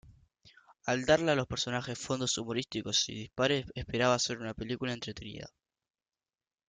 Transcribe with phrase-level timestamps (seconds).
[0.87, 5.45] Al darle a los personajes fondos humorísticos y dispares, esperaba hacer una película entretenida.